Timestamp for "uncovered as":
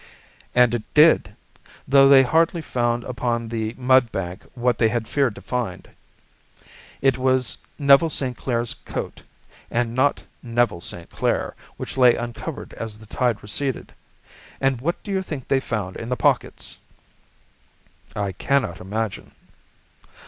12.15-12.97